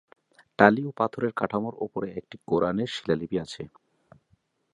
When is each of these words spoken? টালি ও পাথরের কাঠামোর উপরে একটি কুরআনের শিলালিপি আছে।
টালি 0.59 0.81
ও 0.85 0.99
পাথরের 0.99 1.33
কাঠামোর 1.39 1.75
উপরে 1.85 2.07
একটি 2.19 2.35
কুরআনের 2.47 2.89
শিলালিপি 2.95 3.37
আছে। 3.45 3.63